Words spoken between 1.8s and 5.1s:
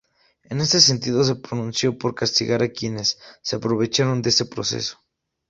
por castigar a quienes se aprovecharon de este proceso.